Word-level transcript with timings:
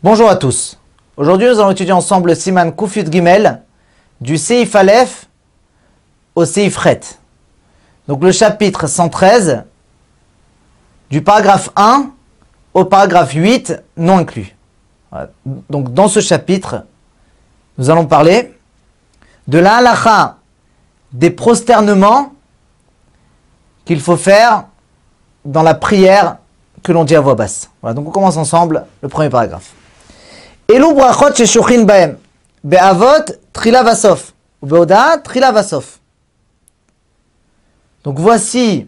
Bonjour 0.00 0.30
à 0.30 0.36
tous. 0.36 0.78
Aujourd'hui, 1.16 1.48
nous 1.48 1.58
allons 1.58 1.72
étudier 1.72 1.90
ensemble 1.90 2.28
le 2.28 2.36
Siman 2.36 2.72
Kufut 2.72 3.10
Gimel 3.10 3.62
du 4.20 4.38
Seif 4.38 4.76
Aleph 4.76 5.26
au 6.36 6.44
Seif 6.44 6.76
Ret. 6.76 7.00
Donc 8.06 8.22
le 8.22 8.30
chapitre 8.30 8.86
113 8.86 9.64
du 11.10 11.20
paragraphe 11.20 11.70
1 11.74 12.12
au 12.74 12.84
paragraphe 12.84 13.32
8 13.32 13.82
non 13.96 14.18
inclus. 14.18 14.54
Donc 15.68 15.92
dans 15.92 16.06
ce 16.06 16.20
chapitre, 16.20 16.84
nous 17.76 17.90
allons 17.90 18.06
parler 18.06 18.56
de 19.48 19.58
la 19.58 20.36
des 21.12 21.30
prosternements 21.30 22.34
qu'il 23.84 24.00
faut 24.00 24.16
faire 24.16 24.66
dans 25.44 25.64
la 25.64 25.74
prière 25.74 26.36
que 26.84 26.92
l'on 26.92 27.02
dit 27.02 27.16
à 27.16 27.20
voix 27.20 27.34
basse. 27.34 27.68
Voilà, 27.82 27.94
donc 27.94 28.06
on 28.06 28.12
commence 28.12 28.36
ensemble 28.36 28.84
le 29.02 29.08
premier 29.08 29.28
paragraphe. 29.28 29.72
Sheshuchin 30.70 31.84
baem, 31.84 32.18
be'avot 32.62 33.32
trila 33.52 33.82
vasof, 33.82 34.34
ou 34.60 34.66
be'oda 34.66 35.18
trila 35.18 35.50
vasof. 35.50 35.98
Donc 38.04 38.18
voici 38.18 38.86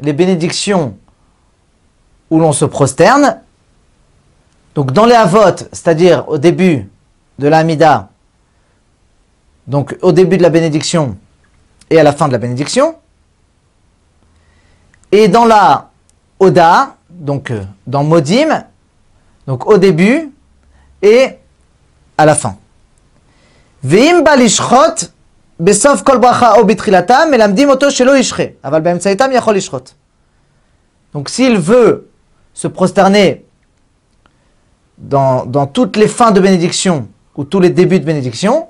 les 0.00 0.12
bénédictions 0.12 0.96
où 2.30 2.38
l'on 2.38 2.52
se 2.52 2.64
prosterne. 2.64 3.40
Donc 4.74 4.92
dans 4.92 5.04
les 5.04 5.14
avot, 5.14 5.56
c'est-à-dire 5.72 6.28
au 6.28 6.38
début 6.38 6.88
de 7.38 7.48
l'amida, 7.48 8.08
donc 9.66 9.96
au 10.00 10.12
début 10.12 10.38
de 10.38 10.42
la 10.42 10.50
bénédiction 10.50 11.16
et 11.90 11.98
à 11.98 12.02
la 12.02 12.12
fin 12.12 12.28
de 12.28 12.32
la 12.32 12.38
bénédiction. 12.38 12.96
Et 15.12 15.28
dans 15.28 15.44
la 15.44 15.90
Oda, 16.40 16.96
donc 17.10 17.50
euh, 17.50 17.62
dans 17.86 18.02
Modim, 18.02 18.64
donc 19.46 19.66
au 19.66 19.78
début 19.78 20.33
et 21.02 21.38
à 22.16 22.26
la 22.26 22.34
fin. 22.34 22.56
Veim 23.82 24.22
balishchot 24.22 25.10
besof 25.58 26.02
kol 26.02 26.18
bracha 26.18 26.56
o 26.58 27.90
shelo 27.90 28.14
ishre, 28.14 28.54
aval 28.62 28.82
yachol 29.32 29.56
ishrot. 29.56 29.84
Donc 31.12 31.28
s'il 31.28 31.58
veut 31.58 32.10
se 32.52 32.68
prosterner 32.68 33.44
dans, 34.98 35.44
dans 35.44 35.66
toutes 35.66 35.96
les 35.96 36.08
fins 36.08 36.30
de 36.30 36.40
bénédiction 36.40 37.08
ou 37.36 37.44
tous 37.44 37.60
les 37.60 37.70
débuts 37.70 38.00
de 38.00 38.04
bénédiction, 38.04 38.68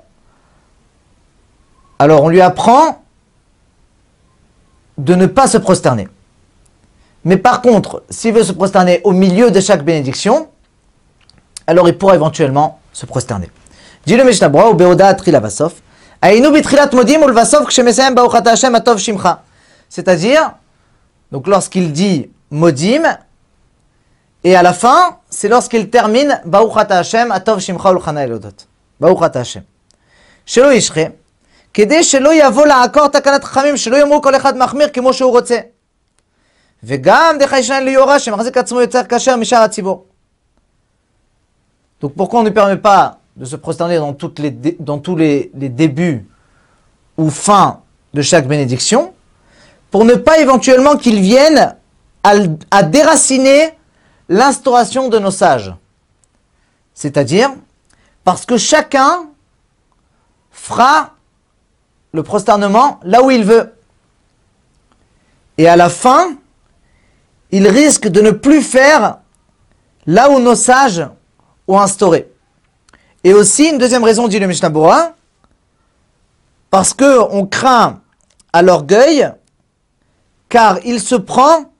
alors 1.99 2.23
on 2.23 2.29
lui 2.29 2.41
apprend 2.41 3.03
de 4.97 5.15
ne 5.15 5.25
pas 5.25 5.47
se 5.47 5.57
prosterner. 5.57 6.07
Mais 7.23 7.37
par 7.37 7.61
contre, 7.61 8.03
s'il 8.09 8.33
veut 8.33 8.43
se 8.43 8.51
prosterner 8.51 9.01
au 9.03 9.11
milieu 9.11 9.49
de 9.49 9.59
chaque 9.59 9.83
bénédiction, 9.83 10.49
alors 11.66 11.88
il 11.88 11.96
pourra 11.96 12.14
éventuellement 12.14 12.80
se 12.92 13.06
prosterner. 13.06 13.50
Dit 14.06 14.16
le 14.16 14.24
Mishnah 14.24 14.48
Bora, 14.48 14.70
ou 14.70 14.74
Beoda 14.74 15.14
Trila 15.14 15.40
Vasof, 15.40 15.74
Aïnou 16.22 16.50
bitrilat 16.52 16.90
modim 16.92 17.22
ou 17.22 17.32
Vasof 17.32 17.66
kshemesem 17.66 18.14
ba'uchat 18.14 18.46
Hashem 18.46 18.74
atov 18.74 18.98
shimcha. 18.98 19.42
C'est-à-dire, 19.88 20.52
donc 21.32 21.46
lorsqu'il 21.46 21.92
dit 21.92 22.30
modim, 22.50 23.02
et 24.42 24.56
à 24.56 24.62
la 24.62 24.72
fin, 24.72 25.18
c'est 25.28 25.48
lorsqu'il 25.48 25.90
termine 25.90 26.40
ba'uchat 26.44 26.86
Hashem 26.90 27.30
atov 27.30 27.60
shimcha 27.60 27.92
ulchana 27.92 28.24
elodot. 28.24 28.66
ba'uchat 29.00 29.36
Hashem. 29.36 29.62
Shelo 30.46 30.70
yishre, 30.70 31.12
כדי 31.74 32.04
שלא 32.04 32.46
יבוא 32.46 32.66
לעקור 32.66 33.06
תקנת 33.06 33.44
חכמים, 33.44 33.76
שלא 33.76 33.96
יאמרו 33.96 34.22
כל 34.22 34.36
אחד 34.36 34.56
מחמיר 34.56 34.88
כמו 34.92 35.12
שהוא 35.12 35.30
רוצה. 35.30 35.58
וגם 36.82 37.36
דרך 37.38 37.52
הישן 37.52 37.82
ליאורה 37.84 38.18
שמחזיק 38.18 38.56
עצמו 38.56 38.80
יותר 38.80 39.00
כשר 39.08 39.36
משאר 39.36 39.58
הציבור. 39.58 40.04
Donc 42.05 42.13
pourquoi 42.13 42.41
on 42.41 42.43
ne 42.43 42.51
permet 42.51 42.77
pas 42.77 43.17
de 43.35 43.45
se 43.45 43.55
prosterner 43.55 43.97
dans, 43.97 44.13
tous 44.13 45.15
les, 45.15 45.49
débuts 45.55 46.29
ou 47.17 47.31
fins 47.31 47.81
de 48.13 48.21
chaque 48.21 48.47
bénédiction 48.47 49.15
Pour 49.89 50.05
ne 50.05 50.13
pas 50.13 50.37
éventuellement 50.37 50.97
qu'ils 50.97 51.19
viennent 51.19 51.75
à 52.21 52.83
déraciner 52.83 53.71
l'instauration 54.29 55.09
de 55.09 55.17
nos 55.17 55.31
sages? 55.31 55.73
C'est-à-dire 56.93 57.49
parce 58.23 58.45
que 58.45 58.57
chacun 58.57 59.25
fera 60.51 61.15
le 62.11 62.21
prosternement 62.21 62.99
là 63.01 63.23
où 63.23 63.31
il 63.31 63.43
veut. 63.43 63.73
Et 65.57 65.67
à 65.67 65.75
la 65.75 65.89
fin, 65.89 66.35
il 67.49 67.67
risque 67.67 68.07
de 68.09 68.21
ne 68.21 68.29
plus 68.29 68.61
faire 68.61 69.17
là 70.05 70.29
où 70.29 70.37
nos 70.39 70.53
sages 70.53 71.07
ont 71.67 71.79
instauré. 71.79 72.31
Et 73.23 73.33
aussi, 73.33 73.69
une 73.69 73.77
deuxième 73.77 74.03
raison, 74.03 74.27
dit 74.27 74.39
le 74.39 74.47
Mishnah 74.47 74.71
parce 76.69 76.93
que 76.93 77.19
on 77.31 77.45
craint 77.45 78.01
à 78.51 78.61
l'orgueil, 78.61 79.31
car 80.49 80.79
il 80.85 80.99
se 80.99 81.15
prend 81.15 81.71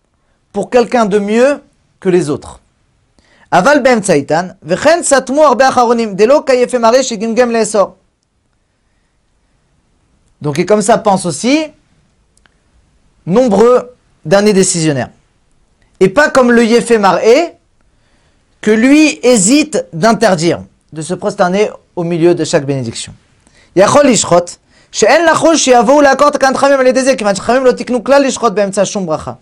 pour 0.51 0.69
quelqu'un 0.69 1.05
de 1.05 1.19
mieux 1.19 1.61
que 1.99 2.09
les 2.09 2.29
autres. 2.29 2.61
Aval 3.51 3.81
ben 3.81 4.01
vechen 4.61 5.03
satmu 5.03 5.41
delo. 6.13 6.45
Donc, 10.41 10.59
et 10.59 10.65
comme 10.65 10.81
ça 10.81 10.97
pense 10.97 11.25
aussi 11.25 11.67
nombreux 13.25 13.95
derniers 14.23 14.53
décisionnaires. 14.53 15.09
Et 15.99 16.09
pas 16.09 16.29
comme 16.29 16.51
le 16.51 16.63
Yéfé 16.63 16.97
Maré, 16.97 17.54
que 18.64 18.70
lui 18.70 19.18
hésite 19.22 19.84
d'interdire, 19.92 20.62
de 20.92 21.02
se 21.02 21.14
prosterner 21.14 21.70
au 21.96 22.04
milieu 22.04 22.34
de 22.34 22.44
chaque 22.44 22.66
bénédiction. 22.66 23.12
Yachol 23.76 24.10
Ishrot, 24.10 24.56
שאין 24.92 25.24
לחוש 25.24 25.64
שיבואו 25.64 26.00
לעקור 26.00 26.28
את 26.28 26.34
הכנת 26.34 26.56
חכמים 26.56 26.80
על 26.80 26.86
ידי 26.86 27.02
זה, 27.02 27.16
כיוון 27.16 27.34
שחכמים 27.34 27.64
לא 27.64 27.72
תקנו 27.72 28.04
כלל 28.04 28.22
לשחוט 28.22 28.52
באמצע 28.52 28.84
שום 28.84 29.06
ברכה. 29.06 29.32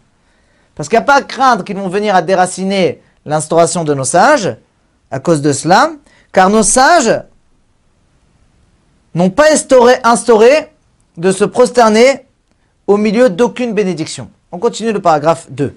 Parce 0.77 0.89
qu'il 0.89 0.99
n'y 0.99 1.03
a 1.03 1.07
pas 1.07 1.17
à 1.17 1.23
craindre 1.23 1.65
qu'ils 1.65 1.77
vont 1.77 1.89
venir 1.89 2.15
à 2.15 2.23
déraciner 2.23 3.01
l'instauration 3.27 3.83
de 3.83 3.95
nos 3.95 4.05
sages, 4.05 4.55
à 5.11 5.19
cause 5.19 5.43
de 5.43 5.53
cela, 5.53 5.91
car 6.33 6.51
nos 6.51 6.63
sages 6.63 7.21
n'ont 9.13 9.31
pas 9.31 9.53
instauré, 9.53 9.95
instauré 10.05 10.69
de 11.17 11.33
se 11.33 11.45
prosterner 11.45 12.27
au 12.87 12.97
milieu 12.97 13.29
d'aucune 13.29 13.75
bénédiction. 13.75 14.31
On 14.53 14.59
continue 14.59 14.93
le 14.93 15.01
paragraphe 15.01 15.47
2. 15.51 15.75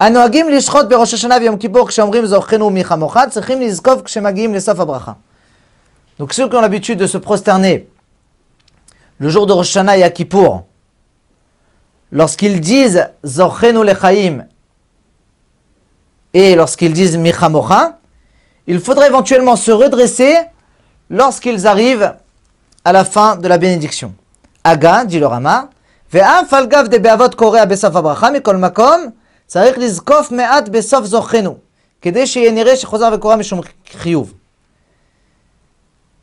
הנוהגים 0.00 0.48
לשחוט 0.48 0.86
בראש 0.86 1.14
השנה 1.14 1.36
ויום 1.40 1.56
כיפור 1.56 1.88
כשאומרים 1.88 2.26
זוכנו 2.26 2.70
מחמוך, 2.70 3.16
צריכים 3.30 3.60
לזקוף 3.60 4.02
כשמגיעים 4.02 4.54
לסוף 4.54 4.80
הברכה. 4.80 5.12
Donc 6.18 6.32
ceux 6.32 6.48
qui 6.48 6.56
ont 6.56 6.60
l'habitude 6.60 6.98
de 6.98 7.06
se 7.06 7.18
prosterner 7.18 7.88
le 9.18 9.28
jour 9.28 9.46
de 9.46 9.52
Rosh 9.52 9.70
Hashanah 9.70 9.96
et 9.98 10.02
à 10.02 10.10
Kippour, 10.10 10.64
lorsqu'ils 12.12 12.60
disent 12.60 13.08
Zochenu 13.24 13.84
lechaim 13.84 14.44
et 16.34 16.54
lorsqu'ils 16.54 16.92
disent 16.92 17.16
Michamocha, 17.16 17.98
il 18.66 18.78
faudrait 18.80 19.08
éventuellement 19.08 19.56
se 19.56 19.72
redresser 19.72 20.36
lorsqu'ils 21.10 21.66
arrivent 21.66 22.14
à 22.84 22.92
la 22.92 23.04
fin 23.04 23.36
de 23.36 23.48
la 23.48 23.58
bénédiction. 23.58 24.14
Aga, 24.64 25.04
dit 25.04 25.18
le 25.18 25.26
Rama, 25.26 25.68
ואף 26.12 26.54
על 26.54 26.66
גב 26.66 26.86
דבאבות 26.90 27.34
קורע 27.34 27.64
בסוף 27.64 27.96
הברכה, 27.96 28.30
מכל 28.30 28.56
מקום, 28.56 29.06
צריך 29.46 29.78
לזקוף 29.78 30.30
מעט 30.30 30.68
בסוף 30.68 31.04
זוכנו, 31.04 31.58
כדי 32.02 32.26
שיהיה 32.26 32.52
נראה 32.52 32.76
שחוזר 32.76 33.10
וקורא 33.14 33.36
משום 33.36 33.60
חיוב. 33.92 34.34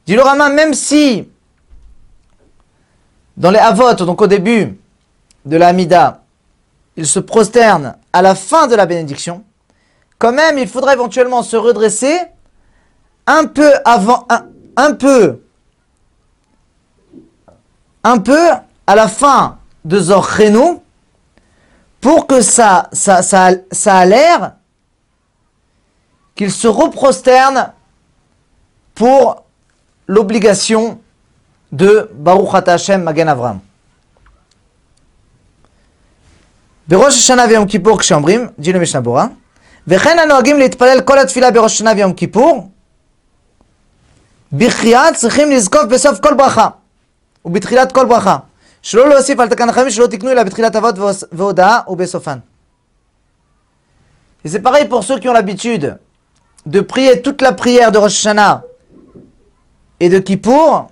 Dit 0.07 0.15
le 0.15 0.23
Rama, 0.23 0.49
même 0.49 0.73
si 0.73 1.29
dans 3.37 3.51
les 3.51 3.59
Avot, 3.59 3.93
donc 3.93 4.19
au 4.21 4.27
début 4.27 4.79
de 5.45 5.57
la 5.57 5.67
Hamida, 5.67 6.23
il 6.97 7.05
se 7.05 7.19
prosterne 7.19 7.95
à 8.11 8.23
la 8.23 8.33
fin 8.33 8.65
de 8.65 8.75
la 8.75 8.87
bénédiction, 8.87 9.43
quand 10.17 10.31
même 10.31 10.57
il 10.57 10.67
faudra 10.67 10.93
éventuellement 10.93 11.43
se 11.43 11.55
redresser 11.55 12.17
un 13.27 13.45
peu 13.45 13.71
avant, 13.85 14.25
un, 14.29 14.45
un 14.75 14.93
peu 14.93 15.41
un 18.03 18.17
peu 18.17 18.49
à 18.87 18.95
la 18.95 19.07
fin 19.07 19.59
de 19.85 19.99
Zorchenu 19.99 20.79
pour 22.03 22.27
que 22.27 22.41
ça, 22.41 22.89
ça, 22.93 23.21
ça, 23.21 23.49
ça 23.71 23.97
a 23.97 24.05
l'air 24.05 24.53
qu'il 26.35 26.51
se 26.51 26.67
reprosterne 26.67 27.73
pour 28.95 29.43
l'obligation 30.07 30.99
de 31.71 32.09
Baruch 32.13 32.53
Ata 32.53 32.73
Hashem 32.73 33.03
Magen 33.03 33.27
Avram. 33.27 33.59
בראש 36.87 37.17
השנה 37.17 37.45
ויום 37.49 37.67
כיפור 37.67 37.99
כשאומרים, 37.99 38.47
dit 38.59 38.73
le 38.73 38.79
Mishnah 38.79 39.01
Bora, 39.05 39.27
וכן 39.87 40.19
הנוהגים 40.19 40.59
להתפלל 40.59 41.01
כל 41.01 41.19
התפילה 41.19 41.51
בראש 41.51 41.73
השנה 41.73 41.91
ויום 41.95 42.13
כיפור, 42.13 42.71
בחייה 44.51 45.13
צריכים 45.15 45.51
לזקוף 45.51 45.83
בסוף 45.83 46.19
כל 46.19 46.33
ברכה. 46.33 46.67
ובתחילת 47.45 47.91
כל 47.91 48.05
ברכה. 48.05 48.37
שלא 48.83 49.09
להוסיף 49.09 49.39
על 49.39 49.49
תקן 49.49 49.69
החיים 49.69 49.89
שלא 49.89 50.07
תקנו 50.07 50.31
אלא 50.31 50.43
בתחילת 50.43 50.75
אבות 50.75 50.95
והודאה 51.31 51.79
ובסופן. 51.87 52.39
Et 54.45 54.47
c'est 54.47 54.61
pareil 54.61 54.87
pour 54.87 55.03
ceux 55.03 55.19
qui 55.19 55.27
ont 55.27 55.33
l'habitude 55.33 55.97
de 56.65 56.79
prier 56.81 57.21
toute 57.21 57.41
la 57.41 57.51
prière 57.51 57.91
de 57.91 57.97
Rosh 57.97 58.25
Hashanah 58.25 58.63
et 59.99 60.07
de 60.09 60.19
Kippour 60.19 60.89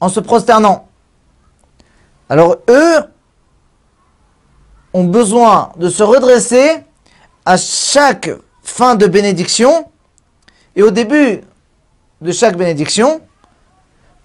en 0.00 0.08
se 0.08 0.18
prosternant. 0.18 0.88
Alors 2.28 2.56
eux 2.68 2.98
ont 4.92 5.04
besoin 5.04 5.72
de 5.76 5.88
se 5.88 6.02
redresser 6.02 6.82
à 7.44 7.56
chaque 7.56 8.30
fin 8.62 8.94
de 8.94 9.06
bénédiction 9.06 9.88
et 10.74 10.82
au 10.82 10.90
début 10.90 11.42
de 12.20 12.32
chaque 12.32 12.56
bénédiction 12.56 13.20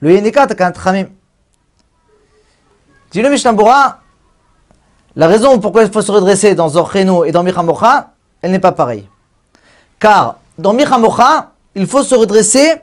Le 0.00 0.12
Yeneka, 0.12 0.46
t'as 0.46 0.54
qu'un 0.54 0.72
Tramim. 0.72 1.06
Dis 3.10 3.22
le 3.22 3.30
Mishnambura, 3.30 4.00
la 5.16 5.26
raison 5.28 5.60
pourquoi 5.60 5.84
il 5.84 5.92
faut 5.92 6.02
se 6.02 6.10
redresser 6.10 6.54
dans 6.54 6.68
Zorcheno 6.70 7.24
et 7.24 7.32
dans 7.32 7.42
Michamocha, 7.42 8.10
elle 8.42 8.50
n'est 8.50 8.58
pas 8.58 8.72
pareille. 8.72 9.08
Car 10.00 10.36
dans 10.58 10.72
Michamocha, 10.72 11.52
il 11.74 11.86
faut 11.86 12.02
se 12.02 12.14
redresser 12.14 12.74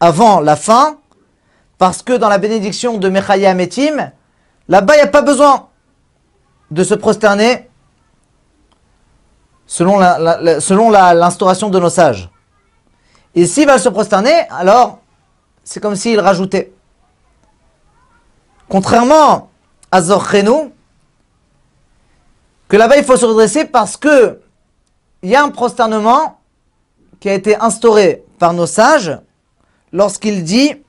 avant 0.00 0.40
la 0.40 0.56
fin, 0.56 0.96
parce 1.78 2.02
que 2.02 2.12
dans 2.12 2.28
la 2.28 2.38
bénédiction 2.38 2.98
de 2.98 3.08
Mechaya 3.08 3.50
Ametim, 3.50 4.12
là-bas, 4.68 4.94
il 4.94 4.98
n'y 4.98 5.02
a 5.02 5.08
pas 5.08 5.22
besoin 5.22 5.68
de 6.70 6.84
se 6.84 6.94
prosterner 6.94 7.68
selon 9.66 9.98
l'instauration 10.90 11.70
de 11.70 11.78
nos 11.78 11.90
sages. 11.90 12.30
Et 13.34 13.46
s'il 13.46 13.66
va 13.66 13.78
se 13.78 13.88
prosterner, 13.88 14.46
alors 14.50 15.01
c'est 15.64 15.80
comme 15.80 15.96
s'il 15.96 16.20
rajoutait. 16.20 16.72
Contrairement 18.68 19.50
à 19.90 20.02
Zorchenu, 20.02 20.72
que 22.68 22.76
là-bas 22.76 22.96
il 22.96 23.04
faut 23.04 23.16
se 23.16 23.26
redresser 23.26 23.66
parce 23.66 23.96
que 23.96 24.40
il 25.22 25.30
y 25.30 25.36
a 25.36 25.42
un 25.42 25.50
prosternement 25.50 26.40
qui 27.20 27.28
a 27.28 27.34
été 27.34 27.56
instauré 27.56 28.24
par 28.38 28.54
nos 28.54 28.66
sages 28.66 29.18
lorsqu'il 29.92 30.42
dit 30.42 30.82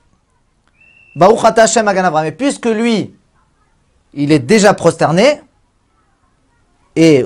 Hashem 1.20 1.88
Et 2.24 2.32
puisque 2.32 2.66
lui, 2.66 3.14
il 4.14 4.32
est 4.32 4.40
déjà 4.40 4.74
prosterné, 4.74 5.40
et 6.96 7.24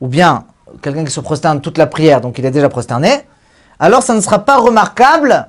ou 0.00 0.08
bien 0.08 0.46
quelqu'un 0.82 1.04
qui 1.04 1.10
se 1.10 1.20
prosterne 1.20 1.60
toute 1.60 1.78
la 1.78 1.86
prière, 1.86 2.20
donc 2.20 2.38
il 2.38 2.46
est 2.46 2.50
déjà 2.50 2.68
prosterné, 2.68 3.26
alors 3.78 4.02
ça 4.02 4.14
ne 4.14 4.20
sera 4.20 4.38
pas 4.38 4.56
remarquable 4.56 5.48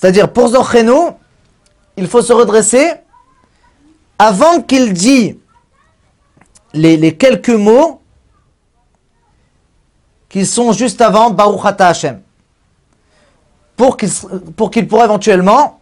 C'est-à-dire 0.00 0.32
pour 0.32 0.48
Zorchenu, 0.48 1.12
il 1.96 2.08
faut 2.08 2.20
se 2.20 2.32
redresser 2.32 2.94
avant 4.18 4.60
qu'il 4.60 4.92
dise 4.92 5.36
les, 6.72 7.16
quelques 7.16 7.48
mots 7.48 8.00
qui 10.28 10.44
sont 10.44 10.72
juste 10.72 11.00
avant 11.00 11.30
Baruch 11.30 11.80
Hashem. 11.80 12.20
Pour 13.76 13.96
qu'il 13.96 14.10
pour 14.56 14.70
qu'il 14.72 14.88
pourra 14.88 15.04
éventuellement 15.04 15.80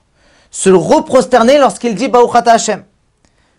se 0.50 0.68
reprosterner 0.68 1.58
lorsqu'il 1.58 1.94
dit 1.94 2.08
Baruch 2.08 2.46
Hashem. 2.46 2.84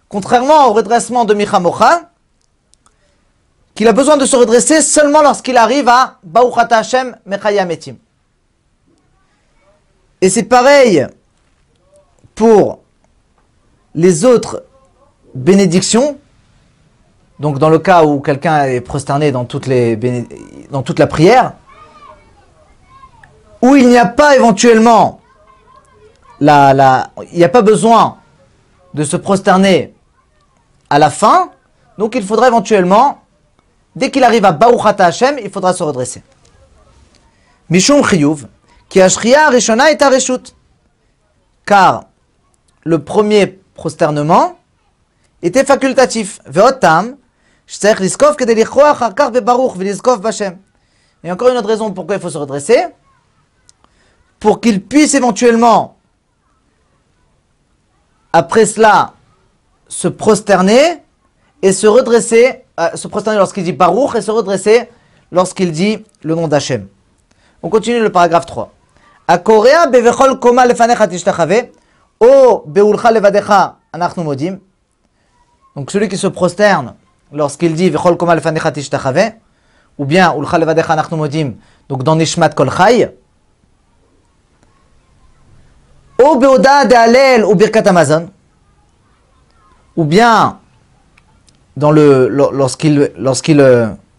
Contrairement 0.07 0.67
au 0.67 0.73
redressement 0.73 1.25
de 1.25 1.33
Michamocha, 1.33 2.11
qu'il 3.73 3.87
a 3.87 3.93
besoin 3.93 4.17
de 4.17 4.25
se 4.27 4.35
redresser 4.35 4.83
seulement 4.83 5.23
lorsqu'il 5.23 5.57
arrive 5.57 5.89
à 5.89 6.19
Baruch 6.23 6.53
Hashem 6.69 7.17
Mechayametim. 7.25 7.95
Et 10.23 10.29
c'est 10.29 10.43
pareil 10.43 11.05
pour 12.33 12.79
les 13.93 14.23
autres 14.23 14.63
bénédictions, 15.35 16.17
donc 17.41 17.59
dans 17.59 17.67
le 17.67 17.77
cas 17.77 18.05
où 18.05 18.21
quelqu'un 18.21 18.63
est 18.63 18.79
prosterné 18.79 19.33
dans, 19.33 19.43
toute 19.43 19.67
la 19.67 21.07
prière, 21.07 21.51
où 23.61 23.75
il 23.75 23.89
n'y 23.89 23.97
a 23.97 24.05
pas 24.05 24.37
éventuellement 24.37 25.19
il 26.39 26.47
n'y 27.33 27.43
a 27.43 27.49
pas 27.49 27.61
besoin 27.61 28.19
de 28.93 29.03
se 29.03 29.17
prosterner 29.17 29.93
à 30.89 30.99
la 30.99 31.09
fin, 31.09 31.51
donc 31.97 32.15
il 32.15 32.23
faudra 32.23 32.47
éventuellement, 32.47 33.19
dès 33.93 34.09
qu'il 34.09 34.23
arrive 34.23 34.45
à 34.45 34.53
Baruchata 34.53 35.05
Hashem, 35.05 35.37
il 35.43 35.49
faudra 35.49 35.73
se 35.73 35.83
redresser. 35.83 36.23
Mishum 37.69 38.01
Chiyuv, 38.07 38.47
qui 38.93 39.01
a 39.01 39.49
Rishona 39.49 39.91
et 39.91 39.97
Tareshut. 39.97 40.55
Car 41.65 42.03
le 42.83 43.03
premier 43.03 43.47
prosternement 43.73 44.59
était 45.41 45.65
facultatif. 45.65 46.39
Ve'otam, 46.45 47.17
et 51.23 51.31
encore 51.31 51.49
une 51.49 51.57
autre 51.57 51.67
raison 51.67 51.91
pourquoi 51.91 52.17
il 52.17 52.21
faut 52.21 52.29
se 52.29 52.37
redresser, 52.37 52.85
pour 54.39 54.61
qu'il 54.61 54.83
puisse 54.83 55.15
éventuellement, 55.15 55.97
après 58.31 58.67
cela, 58.67 59.13
se 59.87 60.07
prosterner 60.07 61.01
et 61.63 61.73
se 61.73 61.87
redresser, 61.87 62.63
euh, 62.79 62.95
se 62.95 63.07
prosterner 63.07 63.39
lorsqu'il 63.39 63.63
dit 63.63 63.73
Baruch 63.73 64.13
et 64.15 64.21
se 64.21 64.29
redresser 64.29 64.87
lorsqu'il 65.31 65.71
dit 65.71 66.05
le 66.21 66.35
nom 66.35 66.47
d'Hachem. 66.47 66.87
On 67.63 67.69
continue 67.69 67.99
le 67.99 68.11
paragraphe 68.11 68.45
3. 68.45 68.71
Akorea 69.27 69.87
bevechol 69.87 70.39
koma 70.39 70.65
lefanecha 70.65 71.07
tishtachave, 71.07 71.71
o 72.19 72.63
beulcha 72.65 73.11
levadecha 73.11 73.77
anachnu 73.91 74.23
modim. 74.23 74.59
Donc 75.75 75.91
celui 75.91 76.07
qui 76.07 76.17
se 76.17 76.27
prosterne 76.27 76.95
lorsqu'il 77.31 77.73
dit 77.73 77.89
Vechol 77.89 78.15
Koma 78.15 78.35
Lefanecha 78.35 78.71
Tishtachave, 78.71 79.33
ou 79.97 80.05
bien 80.05 80.33
Ulcha 80.35 80.57
Levadecha 80.57 80.95
Nachnu 80.95 81.17
Modim, 81.17 81.53
donc 81.89 82.03
dans 82.03 82.15
Nishmat 82.15 82.49
Kol 82.49 82.71
Chai, 82.71 83.09
ou 86.21 86.35
Beoda 86.37 86.85
de 86.85 86.93
Alel 86.93 87.43
ou 87.43 87.55
Birkat 87.55 87.87
Amazon, 87.87 88.29
ou 89.95 90.05
bien 90.05 90.59
dans 91.75 91.91
le, 91.91 92.27
lorsqu'il, 92.27 93.11
lorsqu'il, 93.17 93.57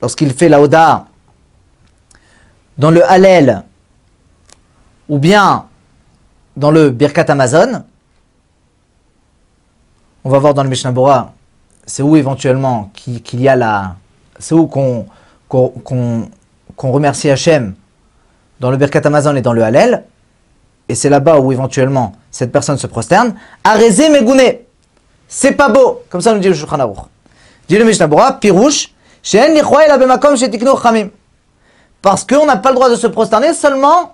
lorsqu'il 0.02 0.32
fait 0.32 0.48
la 0.48 0.60
Oda, 0.60 1.06
dans 2.76 2.90
le 2.90 3.08
Halel, 3.08 3.62
ou 5.08 5.18
bien 5.18 5.66
dans 6.56 6.70
le 6.70 6.90
Birkat 6.90 7.26
Amazon, 7.28 7.84
on 10.24 10.30
va 10.30 10.38
voir 10.38 10.54
dans 10.54 10.62
le 10.62 10.68
Mishnah 10.68 10.92
Bora 10.92 11.34
c'est 11.86 12.02
où 12.02 12.16
éventuellement 12.16 12.90
qu'il 12.94 13.40
y 13.40 13.48
a 13.48 13.56
la. 13.56 13.96
C'est 14.38 14.54
où 14.54 14.66
qu'on 14.66 15.06
remercie 16.78 17.30
Hachem 17.30 17.74
dans 18.60 18.70
le 18.70 18.76
Birkat 18.76 19.02
Amazon 19.04 19.34
et 19.36 19.42
dans 19.42 19.52
le 19.52 19.62
Hallel, 19.62 20.04
et 20.88 20.94
c'est 20.94 21.08
là-bas 21.08 21.38
où 21.38 21.52
éventuellement 21.52 22.12
cette 22.30 22.52
personne 22.52 22.78
se 22.78 22.86
prosterne. 22.86 23.34
Arezé 23.62 24.08
Megouné, 24.08 24.66
c'est 25.28 25.52
pas 25.52 25.68
beau, 25.68 26.02
comme 26.08 26.20
ça 26.20 26.32
nous 26.32 26.40
dit 26.40 26.48
le 26.48 26.54
Shulchan. 26.54 27.08
Dit 27.68 27.78
le 27.78 27.84
Mishnah 27.84 28.06
Bora, 28.06 28.34
Pirouche, 28.34 28.90
parce 32.02 32.24
qu'on 32.24 32.46
n'a 32.46 32.56
pas 32.56 32.68
le 32.70 32.74
droit 32.74 32.90
de 32.90 32.96
se 32.96 33.06
prosterner 33.06 33.54
seulement 33.54 34.13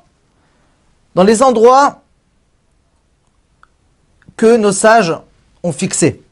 dans 1.15 1.25
les 1.25 1.43
endroits 1.43 2.03
que 4.37 4.57
nos 4.57 4.73
sages 4.73 5.15
ont 5.63 5.73
fixés. 5.73 6.23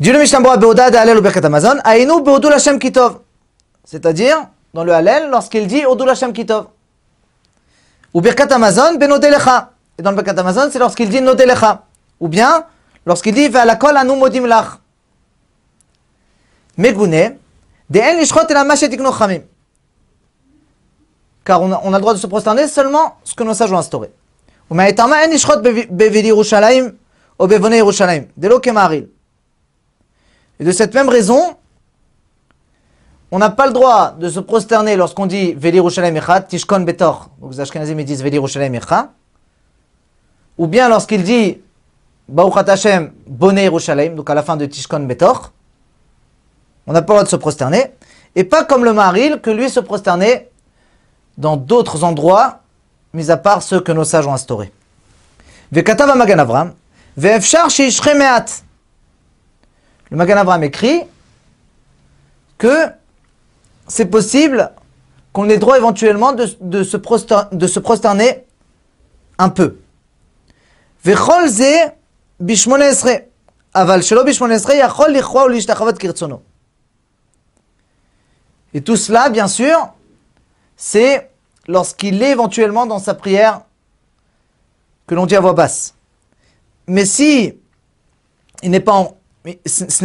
Dit 0.00 0.12
le 0.12 1.44
Amazon, 1.44 2.78
Kitov. 2.78 3.20
c'est-à-dire 3.84 4.48
dans 4.74 4.84
le 4.84 4.92
Hallel, 4.92 5.30
lorsqu'il 5.30 5.66
dit 5.66 5.84
Odul 5.84 6.08
Hashem 6.08 6.32
Kitov. 6.32 6.68
Ou 8.14 8.20
Birkat 8.20 8.52
Amazon, 8.52 8.96
Benodelecha. 8.96 9.72
Et 9.98 10.02
dans 10.02 10.10
le 10.10 10.16
Birkat 10.16 10.38
Amazon, 10.40 10.68
c'est 10.70 10.78
lorsqu'il 10.78 11.08
dit 11.08 11.20
Nodelecha. 11.20 11.84
Ou 12.20 12.28
bien, 12.28 12.64
lorsqu'il 13.04 13.34
dit 13.34 13.48
Ve'alakol 13.48 13.96
anu 13.96 14.16
modim 14.16 14.46
lach. 14.46 14.78
Megune, 16.76 17.36
de 17.90 18.00
en 18.00 18.18
lishchot 18.18 18.46
el 18.48 18.56
amashet 18.56 18.88
chamim. 19.18 19.42
Car 21.48 21.62
on 21.62 21.72
a, 21.72 21.96
le 21.96 22.00
droit 22.02 22.12
de 22.12 22.18
se 22.18 22.26
prosterner 22.26 22.68
seulement 22.68 23.16
ce 23.24 23.34
que 23.34 23.42
nos 23.42 23.54
sages 23.54 23.72
ont 23.72 23.78
instauré. 23.78 24.10
Kemaril. 28.60 29.08
Et 30.60 30.64
de 30.64 30.70
cette 30.72 30.92
même 30.92 31.08
raison, 31.08 31.56
on 33.30 33.38
n'a 33.38 33.48
pas 33.48 33.66
le 33.66 33.72
droit 33.72 34.10
de 34.10 34.28
se 34.28 34.40
prosterner 34.40 34.94
lorsqu'on 34.94 35.24
dit 35.24 35.54
Veli 35.54 35.76
Yerushalayim 35.76 36.16
Echad, 36.16 36.48
Tishkon 36.48 36.80
Betor. 36.80 37.30
Donc 37.40 37.52
les 37.52 37.60
Ashkenazim 37.60 37.96
disent 38.02 38.22
Veli 38.22 38.34
Yerushalayim 38.34 38.74
Echad. 38.74 39.08
Ou 40.58 40.66
bien 40.66 40.90
lorsqu'il 40.90 41.22
dit 41.22 41.62
Baruchat 42.28 42.70
Hashem 42.70 43.10
Bonne 43.26 43.56
Yerushalayim, 43.56 44.16
donc 44.16 44.28
à 44.28 44.34
la 44.34 44.42
fin 44.42 44.58
de 44.58 44.66
Tishkon 44.66 45.00
Betor. 45.00 45.50
On 46.86 46.92
n'a 46.92 47.00
pas 47.00 47.14
le 47.14 47.16
droit 47.20 47.24
de 47.24 47.30
se 47.30 47.36
prosterner. 47.36 47.94
Et 48.34 48.44
pas 48.44 48.64
comme 48.64 48.84
le 48.84 48.92
Maril, 48.92 49.40
que 49.40 49.48
lui 49.48 49.70
se 49.70 49.80
prosternait 49.80 50.50
dans 51.38 51.56
d'autres 51.56 52.04
endroits, 52.04 52.60
mis 53.14 53.30
à 53.30 53.38
part 53.38 53.62
ceux 53.62 53.80
que 53.80 53.92
nos 53.92 54.04
sages 54.04 54.26
ont 54.26 54.34
instaurés. 54.34 54.70
Le 55.70 55.82
Magan 60.12 60.36
Avram 60.36 60.62
écrit 60.64 61.02
que 62.58 62.86
c'est 63.86 64.06
possible 64.06 64.72
qu'on 65.32 65.48
ait 65.48 65.58
droit 65.58 65.76
éventuellement 65.76 66.32
de, 66.32 66.82
se, 66.82 66.96
prosterner, 66.96 68.44
un 69.38 69.48
peu. 69.48 69.78
Vecholze 71.04 71.62
bishmonesre. 72.40 73.22
Aval 73.74 74.02
shelo 74.02 74.24
bishmonesre. 74.24 74.70
Et 78.74 78.80
tout 78.80 78.96
cela, 78.96 79.28
bien 79.28 79.46
sûr, 79.48 79.92
c'est 80.76 81.27
lorsqu'il 81.68 82.20
est 82.22 82.30
éventuellement 82.30 82.86
dans 82.86 82.98
sa 82.98 83.14
prière 83.14 83.60
que 85.06 85.14
l'on 85.14 85.26
dit 85.26 85.36
à 85.36 85.40
voix 85.40 85.52
basse. 85.52 85.94
Mais 86.86 87.04
si 87.04 87.54
ce 88.62 88.68
n'est 88.68 88.80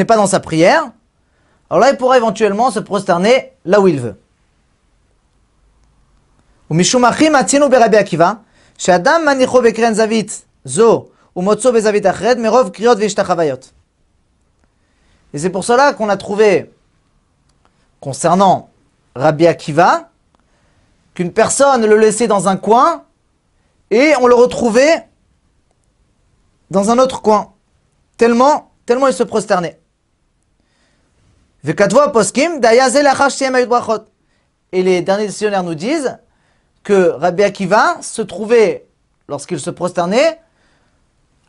pas 0.05 0.15
dans 0.15 0.27
sa 0.27 0.39
prière, 0.39 0.91
alors 1.70 1.79
là, 1.82 1.89
il 1.89 1.98
pourra 1.98 2.17
éventuellement 2.17 2.70
se 2.70 2.79
prosterner 2.79 3.53
là 3.65 3.82
où 3.82 3.88
il 3.88 4.00
veut. 4.00 4.20
Et 15.34 15.39
c'est 15.39 15.50
pour 15.50 15.63
cela 15.63 15.93
qu'on 15.93 16.10
a 16.10 16.17
trouvé, 16.17 16.72
concernant 18.00 18.70
Rabbi 19.15 19.48
Akiva, 19.48 20.10
qu'une 21.13 21.32
personne 21.32 21.86
le 21.86 21.98
laissait 21.98 22.27
dans 22.27 22.48
un 22.48 22.58
coin 22.58 23.03
et 23.91 24.13
on 24.20 24.27
le 24.27 24.36
retrouvait 24.36 25.08
dans 26.72 26.89
un 26.89 26.98
autre 26.98 27.22
coin. 27.22 27.53
Tellement, 28.17 28.72
tellement 28.86 29.08
il 29.08 29.13
se 29.13 29.24
prosternait. 29.24 29.79
Et 34.72 34.84
les 34.84 35.01
derniers 35.01 35.27
dictionnaires 35.27 35.63
nous 35.63 35.75
disent 35.75 36.17
que 36.84 37.12
Rabbi 37.12 37.43
Akiva 37.43 37.98
se 38.01 38.22
trouvait, 38.22 38.88
lorsqu'il 39.29 39.60
se 39.60 39.70
prosternait, 39.70 40.41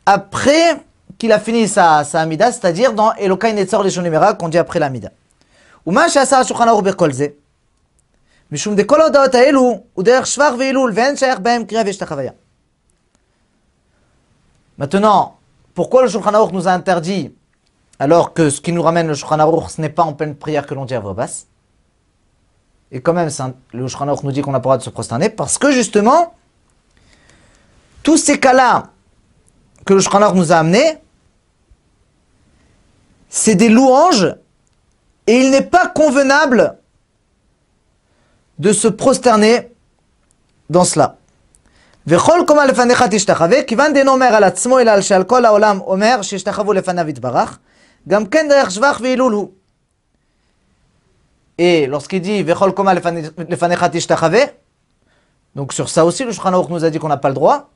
après 0.07 0.77
qu'il 1.19 1.33
a 1.33 1.41
fini 1.41 1.67
sa, 1.67 2.05
sa 2.05 2.21
Amida, 2.21 2.53
c'est-à-dire 2.53 2.93
dans 2.93 3.15
Elokai 3.15 3.53
Netzor 3.55 3.83
Leshonemera, 3.83 4.35
qu'on 4.35 4.49
dit 4.49 4.59
après 4.59 4.79
l'Amida. 4.79 5.11
Ou 5.87 5.93
משום 8.54 8.76
דכל 8.76 9.02
ההודעות 9.02 9.36
האלו 9.36 9.84
הוא 9.94 10.04
דרך 10.04 10.28
שבח 10.28 10.54
והילול 10.60 10.92
ואין 10.96 11.16
שייך 11.16 11.40
בהם 11.40 11.66
קריאה 11.66 11.84
ויש 11.86 11.98
את 11.98 12.02
החוויה. 12.02 12.32
Maintenant, 14.80 15.36
pourquoi 15.76 16.04
le 16.04 16.08
Shulchan 16.08 16.34
Aruch 16.34 16.54
nous 16.54 16.68
a 16.70 16.72
interdit 16.72 17.34
alors 18.00 18.34
que 18.34 18.50
ce 18.50 18.62
qui 18.62 18.72
nous 18.72 18.82
ramène 18.82 19.08
le 19.08 19.14
Shulchan 19.14 19.40
Aruch, 19.40 19.72
ce 19.72 19.82
n'est 19.82 19.90
pas 19.90 20.04
en 20.04 20.14
pleine 20.14 20.36
prière 20.36 20.66
que 20.66 20.74
l'on 20.74 20.86
dit 20.86 20.96
à 20.96 21.02
voix 21.02 21.14
basse. 21.14 21.48
Et 22.92 23.02
quand 23.02 23.14
même, 23.14 23.30
le 23.74 23.88
Shulchan 23.88 24.08
Aruch 24.08 24.24
nous 24.24 24.32
dit 24.32 24.42
qu'on 24.42 24.54
n'a 24.54 24.62
pas 24.62 24.70
le 24.70 24.70
droit 24.70 24.78
de 24.78 24.84
se 24.84 24.90
prosterner, 24.90 25.30
parce 25.30 25.58
que 25.58 25.72
justement, 25.72 26.34
tous 28.04 28.16
ces 28.16 28.40
cas-là 28.40 28.86
que 29.86 29.94
le 29.94 30.00
Shulchan 30.00 30.22
Aruch 30.22 30.38
nous 30.38 30.54
a 30.54 30.56
amenés, 30.56 30.98
c'est 33.28 33.56
des 33.56 33.70
louanges, 33.70 34.34
et 35.28 35.42
il 35.42 35.52
n'est 35.52 35.70
pas 35.78 35.88
convenable 35.88 36.78
de 38.60 38.74
se 38.74 38.88
prosterner 38.88 39.72
dans 40.70 40.84
cela. 40.84 41.16
וכל 42.08 42.40
קומה 42.48 42.66
לפניך 42.66 43.04
תשתחווה, 43.12 43.64
כיוון 43.64 43.94
דין 43.94 44.08
אומר 44.08 44.26
על 44.26 44.44
עצמו 44.44 44.80
אלא 44.80 45.02
שעל 45.02 45.24
כל 45.24 45.46
העולם 45.46 45.82
אומר 45.82 46.22
שישתחוו 46.22 46.74
לפניו 46.74 47.10
יתברך, 47.10 47.60
et 51.58 51.88
lorsqu'il 51.88 52.22
dit 52.22 52.44
Vechol 52.44 52.74
Koma 52.74 52.96
donc 55.56 55.74
sur 55.74 55.90
ça 55.90 56.06
aussi 56.06 56.24
le 56.24 56.32
Shulchan 56.32 56.68
nous 56.70 56.86
a 56.86 56.90
dit 56.90 57.00
qu'on 57.00 57.08
n'a 57.08 57.18
pas 57.18 57.30
le 57.30 57.36
droit. 57.36 57.70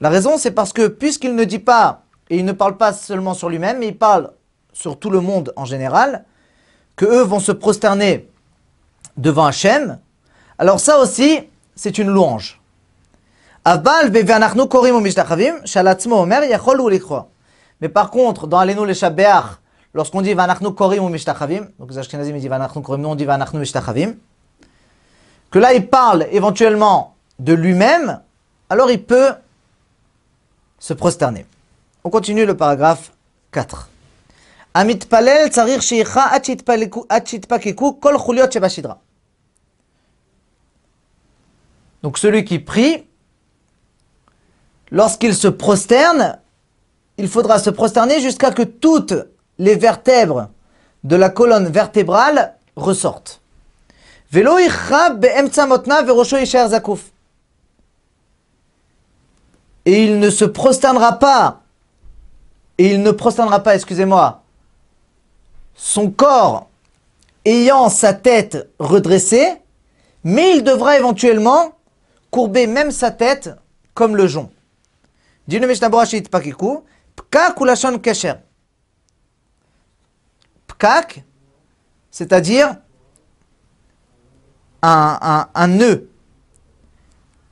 La 0.00 0.08
raison 0.08 0.38
c'est 0.38 0.52
parce 0.52 0.72
que 0.72 0.86
puisqu'il 0.86 1.34
ne 1.34 1.44
dit 1.44 1.58
pas, 1.58 2.02
et 2.30 2.36
il 2.36 2.44
ne 2.44 2.52
parle 2.52 2.76
pas 2.76 2.92
seulement 2.92 3.34
sur 3.34 3.48
lui-même, 3.48 3.78
mais 3.78 3.88
il 3.88 3.98
parle 3.98 4.30
sur 4.72 4.98
tout 4.98 5.10
le 5.10 5.20
monde 5.20 5.52
en 5.56 5.64
général, 5.64 6.24
que 6.94 7.06
eux 7.06 7.22
vont 7.22 7.40
se 7.40 7.52
prosterner 7.52 8.30
devant 9.21 9.45
Hachem, 9.45 9.99
alors 10.57 10.79
ça 10.79 10.97
aussi 10.99 11.47
c'est 11.75 11.97
une 11.97 12.09
louange. 12.09 12.59
Mais 13.65 13.79
par 17.89 18.11
contre, 18.11 18.47
dans 18.47 18.57
Alenu 18.57 18.85
le 18.85 18.93
Shabbeach, 18.93 19.45
lorsqu'on 19.93 20.21
dit 20.21 20.33
Vanachnu 20.33 20.73
Korim 20.73 21.03
ou 21.03 21.09
Mishtachavim, 21.09 21.67
donc 21.77 21.91
les 21.91 21.97
Ashkenazim 21.99 22.37
disent 22.37 22.49
Vanachnu 22.49 22.81
Korim, 22.81 23.01
nous 23.01 23.09
on 23.09 23.15
dit 23.15 23.25
Vanachnu 23.25 23.59
Mishtachavim, 23.59 24.15
que 25.51 25.59
là 25.59 25.73
il 25.73 25.87
parle 25.87 26.25
éventuellement 26.31 27.13
de 27.37 27.53
lui-même, 27.53 28.21
alors 28.69 28.89
il 28.89 29.03
peut 29.03 29.33
se 30.79 30.93
prosterner. 30.93 31.45
On 32.03 32.09
continue 32.09 32.47
le 32.47 32.57
paragraphe 32.57 33.11
4. 33.51 33.89
Amit 34.73 35.05
palel 35.07 35.49
tsarir 35.49 35.81
sheicha 35.81 36.31
atchitpakiku 37.09 37.93
kol 37.93 38.17
chuliot 38.17 38.51
shebashidra. 38.51 38.97
Donc 42.03 42.17
celui 42.17 42.45
qui 42.45 42.59
prie, 42.59 43.05
lorsqu'il 44.89 45.35
se 45.35 45.47
prosterne, 45.47 46.39
il 47.17 47.27
faudra 47.27 47.59
se 47.59 47.69
prosterner 47.69 48.19
jusqu'à 48.21 48.51
que 48.51 48.63
toutes 48.63 49.13
les 49.59 49.75
vertèbres 49.75 50.49
de 51.03 51.15
la 51.15 51.29
colonne 51.29 51.67
vertébrale 51.67 52.55
ressortent. 52.75 53.41
Et 59.85 60.03
il 60.03 60.19
ne 60.19 60.29
se 60.29 60.45
prosternera 60.45 61.13
pas, 61.13 61.61
et 62.77 62.91
il 62.91 63.03
ne 63.03 63.11
prosternera 63.11 63.59
pas, 63.61 63.75
excusez-moi, 63.75 64.43
son 65.75 66.09
corps 66.11 66.69
ayant 67.45 67.89
sa 67.89 68.13
tête 68.13 68.69
redressée, 68.79 69.57
mais 70.23 70.55
il 70.55 70.63
devra 70.63 70.97
éventuellement 70.97 71.73
courber 72.31 72.65
même 72.65 72.91
sa 72.91 73.11
tête 73.11 73.51
comme 73.93 74.15
le 74.15 74.25
jonc. 74.25 74.49
Dit 75.47 75.59
le 75.59 75.67
Mishnah 75.67 75.89
Borachit 75.89 76.23
Pakikou, 76.23 76.83
Pkak 77.15 77.59
ou 77.59 77.65
Lachon 77.65 77.99
Kesher? 77.99 78.35
Pkak, 80.67 81.23
c'est-à-dire 82.09 82.77
un, 84.81 85.19
un, 85.21 85.47
un 85.53 85.67
nœud. 85.67 86.09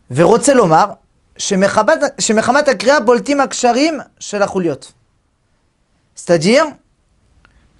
Verotzelomar, 0.09 0.99
Shemechamat 1.37 2.69
Akria 2.69 3.01
Boltim 3.01 3.39
Aksharim 3.39 4.05
Shelachuliot. 4.19 4.79
C'est-à-dire 6.15 6.65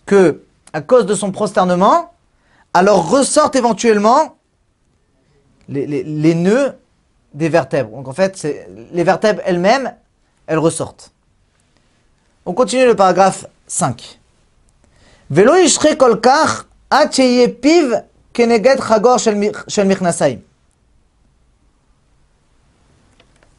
que, 0.06 0.44
à 0.74 0.82
cause 0.82 1.06
de 1.06 1.16
son 1.16 1.32
prosternement, 1.32 2.14
alors 2.74 3.10
ressortent 3.10 3.56
éventuellement 3.56 4.38
les, 5.68 5.88
les, 5.88 6.04
les 6.04 6.36
nœuds 6.36 6.78
des 7.34 7.50
vertèbres. 7.50 7.96
Donc 7.96 8.08
en 8.08 8.14
fait, 8.14 8.48
les 8.92 9.04
vertèbres 9.04 9.42
elles-mêmes, 9.46 9.94
elles 10.48 10.58
ressortent. 10.58 11.12
On 12.46 12.54
continue 12.54 12.86
le 12.86 12.96
paragraphe 12.96 13.46
5. 13.68 14.20
Velo 15.30 15.54
kol 15.98 16.20
piv 17.62 18.04
keneged 18.34 18.82
chagor 18.82 19.20
shel 19.20 19.36
mi- 19.36 19.52
shel 19.68 19.88
michnasaim. 19.88 20.40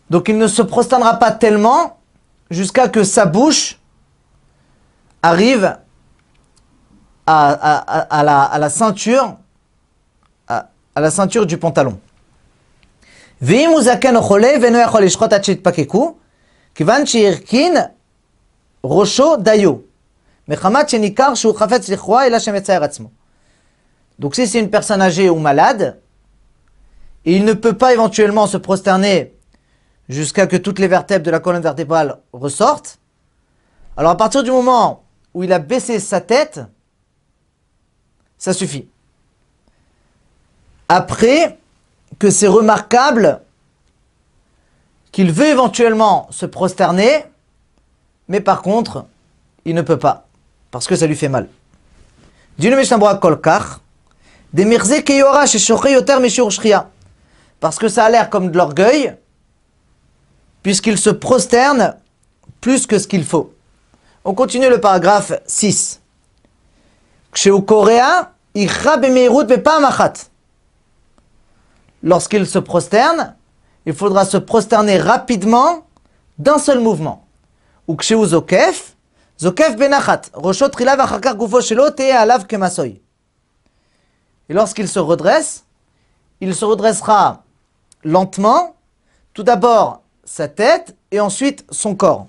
Donc 0.08 0.28
il 0.28 0.36
ne 0.36 0.48
se 0.48 0.62
prosternera 0.62 1.14
pas 1.20 1.30
tellement 1.30 1.98
jusqu'à 2.50 2.88
que 2.88 3.04
sa 3.04 3.26
bouche 3.26 3.78
arrive 5.22 5.76
à, 7.26 8.58
la, 8.58 8.68
ceinture 8.70 9.36
à 10.48 10.66
la 10.96 11.10
ceinture 11.12 11.46
du 11.46 11.58
pantalon. 11.58 12.00
ואם 13.41 13.69
הוא 13.69 13.81
זקן 13.81 14.15
או 14.15 14.21
חולה 14.21 14.51
ואינו 14.61 14.77
יכול 14.77 15.03
לשחוט 15.03 15.33
עד 15.33 15.43
שיתפקקו, 15.43 16.15
כיוון 16.75 17.05
שהרכין 17.05 17.73
ראשו 18.83 19.35
דיו, 19.37 19.73
מחמת 20.47 20.89
שניכר 20.89 21.33
שהוא 21.33 21.55
חפץ 21.55 21.89
לכרוע 21.89 22.25
אלא 22.25 22.39
שמצער 22.39 22.83
עצמו. 22.83 23.09
Donc 24.19 24.35
si 24.35 24.47
c'est 24.47 24.59
une 24.59 24.69
personne 24.69 25.01
âgée 25.01 25.29
ou 25.29 25.39
malade, 25.39 25.99
et 27.25 27.35
il 27.35 27.43
ne 27.43 27.53
peut 27.53 27.77
pas 27.77 27.91
éventuellement 27.91 28.47
se 28.47 28.57
prosterner 28.57 29.33
jusqu'à 30.07 30.47
que 30.47 30.55
toutes 30.55 30.79
les 30.79 30.87
vertèbres 30.87 31.25
de 31.25 31.31
la 31.31 31.39
colonne 31.39 31.61
vertébrale 31.61 32.19
ressortent, 32.31 32.99
alors 33.97 34.11
à 34.11 34.17
partir 34.17 34.43
du 34.43 34.51
moment 34.51 35.03
où 35.33 35.43
il 35.43 35.51
a 35.51 35.59
baissé 35.59 35.99
sa 35.99 36.21
tête, 36.21 36.61
ça 38.37 38.53
suffit. 38.53 38.87
Après 40.87 41.57
que 42.20 42.30
c'est 42.30 42.46
remarquable 42.46 43.40
qu'il 45.10 45.32
veut 45.32 45.46
éventuellement 45.46 46.28
se 46.30 46.46
prosterner, 46.46 47.24
mais 48.28 48.40
par 48.40 48.62
contre, 48.62 49.06
il 49.64 49.74
ne 49.74 49.82
peut 49.82 49.98
pas, 49.98 50.26
parce 50.70 50.86
que 50.86 50.94
ça 50.94 51.08
lui 51.08 51.16
fait 51.16 51.30
mal. 51.30 51.48
Parce 57.58 57.78
que 57.78 57.88
ça 57.88 58.04
a 58.04 58.10
l'air 58.10 58.30
comme 58.30 58.50
de 58.50 58.56
l'orgueil, 58.56 59.16
puisqu'il 60.62 60.98
se 60.98 61.10
prosterne 61.10 61.96
plus 62.60 62.86
que 62.86 62.98
ce 62.98 63.08
qu'il 63.08 63.24
faut. 63.24 63.54
On 64.24 64.34
continue 64.34 64.68
le 64.68 64.80
paragraphe 64.80 65.32
6. 65.46 66.02
Chez 67.32 67.50
il 68.54 68.68
pas 69.62 69.80
lorsqu'il 72.02 72.46
se 72.46 72.58
prosterne, 72.58 73.36
il 73.86 73.94
faudra 73.94 74.24
se 74.24 74.36
prosterner 74.36 74.98
rapidement 74.98 75.86
d'un 76.38 76.58
seul 76.58 76.80
mouvement. 76.80 77.26
Ou 77.88 77.96
zokef, 78.02 78.96
zokef 79.40 79.76
benachat. 79.76 80.22
Et 84.48 84.52
lorsqu'il 84.52 84.88
se 84.88 84.98
redresse, 84.98 85.64
il 86.40 86.54
se 86.54 86.64
redressera 86.64 87.42
lentement, 88.04 88.76
tout 89.34 89.42
d'abord 89.42 90.02
sa 90.24 90.48
tête 90.48 90.96
et 91.10 91.20
ensuite 91.20 91.64
son 91.70 91.94
corps. 91.94 92.28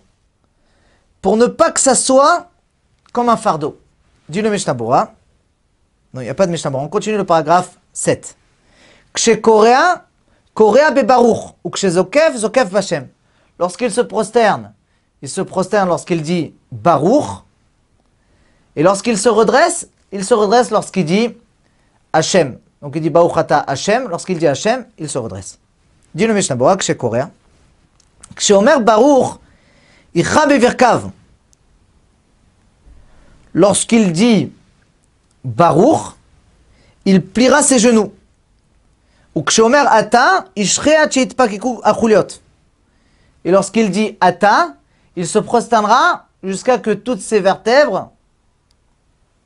Pour 1.21 1.37
ne 1.37 1.45
pas 1.45 1.71
que 1.71 1.79
ça 1.79 1.95
soit 1.95 2.49
comme 3.13 3.29
un 3.29 3.37
fardeau. 3.37 3.79
Dit 4.27 4.41
le 4.41 4.49
Meshtabora. 4.49 5.13
Non, 6.13 6.21
il 6.21 6.25
n'y 6.25 6.29
a 6.29 6.33
pas 6.33 6.47
de 6.47 6.51
Meshtabora. 6.51 6.83
On 6.83 6.89
continue 6.89 7.17
le 7.17 7.25
paragraphe 7.25 7.77
7. 7.93 8.35
Kshekorea, 9.13 10.05
Korea 10.53 10.91
bebaruch, 10.91 11.55
ou 11.63 11.69
kshezokev, 11.69 12.37
zokev 12.37 12.69
bashem. 12.71 13.07
Lorsqu'il 13.59 13.91
se 13.91 14.01
prosterne, 14.01 14.73
il 15.21 15.29
se 15.29 15.41
prosterne 15.41 15.89
lorsqu'il 15.89 16.21
dit 16.21 16.53
baruch, 16.71 17.43
et 18.75 18.83
lorsqu'il 18.83 19.17
se 19.17 19.29
redresse, 19.29 19.87
il 20.11 20.23
se 20.23 20.33
redresse 20.33 20.71
lorsqu'il 20.71 21.05
dit 21.05 21.37
Hachem. 22.13 22.57
Donc 22.81 22.93
il 22.95 23.01
dit 23.01 23.09
Baruchata 23.09 23.59
Hachem, 23.59 24.07
lorsqu'il 24.09 24.37
dit 24.37 24.47
Hachem, 24.47 24.85
il 24.97 25.09
se 25.09 25.17
redresse. 25.17 25.59
Dit 26.15 26.27
le 26.27 26.33
Mishnah 26.33 26.55
Bora, 26.55 26.77
Kshekorea. 26.77 27.29
Ksheomer 28.35 28.79
baruch, 28.79 29.39
icha 30.13 30.45
bevirkav. 30.47 31.11
Lorsqu'il 33.53 34.11
dit 34.13 34.51
baruch, 35.43 36.15
il 37.05 37.21
pliera 37.21 37.61
ses 37.61 37.79
genoux. 37.79 38.13
Ou 39.35 39.43
kshomer 39.43 39.83
ata. 39.87 40.45
Et 43.43 43.51
lorsqu'il 43.51 43.91
dit 43.91 44.17
ata, 44.19 44.75
il 45.15 45.27
se 45.27 45.39
prosternera 45.39 46.27
jusqu'à 46.43 46.77
que 46.77 46.91
toutes 46.91 47.21
ses 47.21 47.39
vertèbres 47.39 48.11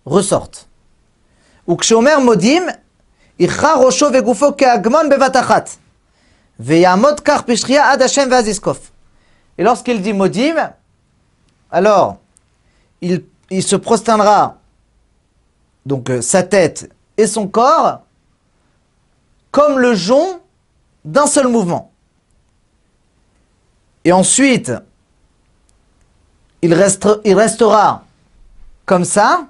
ressortent. 0.06 0.68
Ou 1.68 1.76
kshomer 1.76 2.20
modim, 2.22 2.68
icha 3.40 3.76
rosho 3.76 4.10
vegufo 4.12 4.52
keagmon 4.54 5.10
bevatachat. 5.10 5.78
Veyamot 6.60 7.22
kar 7.24 7.44
pishria 7.44 7.88
ad 7.88 8.02
Hashem 8.02 8.30
ve'aziskov. 8.30 8.80
Et 9.58 9.64
lorsqu'il 9.64 10.02
dit 10.02 10.14
modim, 10.14 10.56
alors 11.72 12.18
il, 13.02 13.24
il 13.50 13.64
se 13.64 13.76
prosternera 13.76 14.58
donc 15.86 16.10
euh, 16.10 16.22
sa 16.22 16.44
tête 16.44 16.90
et 17.18 17.28
son 17.28 17.48
corps 17.48 18.02
comme 19.56 19.80
le 19.80 19.96
jonc 19.96 20.42
d'un 21.06 21.28
seul 21.28 21.48
mouvement. 21.48 21.94
Et 24.04 24.12
ensuite, 24.12 24.74
il, 26.62 26.74
reste, 26.74 27.08
il 27.24 27.34
restera 27.36 28.04
comme 28.86 29.06
ça 29.06 29.48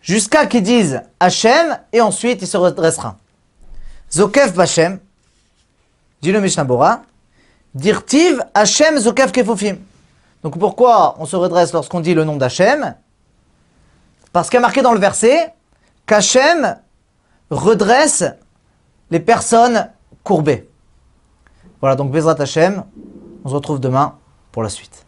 jusqu'à 0.00 0.46
qu'il 0.46 0.62
dise 0.62 1.02
Hachem 1.18 1.76
et 1.92 2.00
ensuite 2.00 2.40
il 2.42 2.46
se 2.46 2.56
redressera. 2.56 3.16
Zokef 4.12 4.54
Bachem, 4.54 5.00
dit 6.22 6.30
le 6.30 6.40
Mishnah 6.40 6.62
Bora, 6.62 7.02
Dirtiv 7.74 8.44
Hachem 8.54 8.96
Zokef 8.96 9.32
Kefufim. 9.32 9.78
Donc 10.44 10.56
pourquoi 10.56 11.16
on 11.18 11.26
se 11.26 11.34
redresse 11.34 11.72
lorsqu'on 11.72 11.98
dit 11.98 12.14
le 12.14 12.22
nom 12.22 12.36
d'Hachem? 12.36 12.94
Parce 14.32 14.48
qu'il 14.48 14.58
y 14.58 14.58
a 14.58 14.60
marqué 14.60 14.82
dans 14.82 14.92
le 14.92 15.00
verset 15.00 15.52
qu'Hachem 16.06 16.76
redresse 17.50 18.24
les 19.10 19.20
personnes 19.20 19.90
courbées. 20.22 20.68
Voilà, 21.80 21.96
donc 21.96 22.10
Bezrat 22.10 22.40
Hachem, 22.40 22.84
on 23.44 23.48
se 23.48 23.54
retrouve 23.54 23.80
demain 23.80 24.16
pour 24.52 24.62
la 24.62 24.68
suite. 24.68 25.04